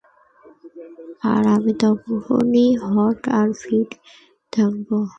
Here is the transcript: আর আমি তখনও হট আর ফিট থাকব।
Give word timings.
আর 1.23 1.43
আমি 1.55 1.73
তখনও 1.81 2.37
হট 2.85 3.21
আর 3.39 3.49
ফিট 3.61 3.89
থাকব। 4.53 4.89